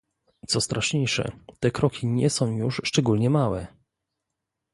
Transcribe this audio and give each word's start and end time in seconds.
Co 0.47 0.61
straszniejsze, 0.61 1.31
te 1.59 1.71
kroki 1.71 2.07
nie 2.07 2.29
są 2.29 2.57
już 2.57 2.81
szczególnie 2.83 3.29
małe 3.29 3.67